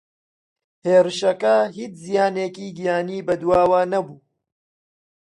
هێرشەکە 0.85 1.55
هیچ 1.77 1.93
زیانێکی 2.05 2.67
گیانی 2.77 3.25
بەدواوە 3.27 3.81
نەبووە 3.91 4.21